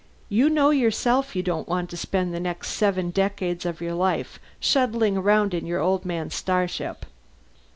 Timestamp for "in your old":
5.53-6.05